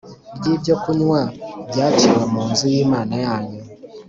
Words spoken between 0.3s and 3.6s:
Ry ibyokunywa byaciwe mu nzu y imana yanyu